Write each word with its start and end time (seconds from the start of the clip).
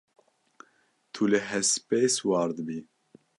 Tu 1.13 1.23
li 1.29 1.39
hespê 1.49 1.99
siwar 2.15 2.49
dibî? 2.57 2.79